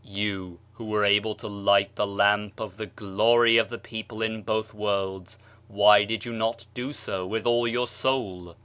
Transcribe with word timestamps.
You, 0.03 0.57
who 0.73 0.85
were 0.85 1.05
able 1.05 1.35
to 1.35 1.47
light 1.47 1.95
the 1.95 2.07
lamp 2.07 2.59
of 2.59 2.75
the 2.77 2.87
glory 2.87 3.57
of 3.57 3.69
the 3.69 3.77
people 3.77 4.23
in 4.23 4.41
both 4.41 4.73
worlds— 4.73 5.37
why 5.67 6.05
did 6.05 6.25
you 6.25 6.33
not 6.33 6.65
do 6.73 6.91
so 6.91 7.27
with 7.27 7.45
all 7.45 7.67
your 7.67 7.85
soul? 7.85 8.55